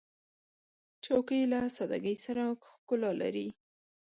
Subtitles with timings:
[1.03, 3.47] چوکۍ له سادګۍ سره ښکلا لري.